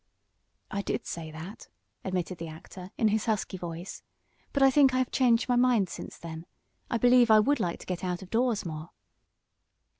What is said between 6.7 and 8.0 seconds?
I believe I would like to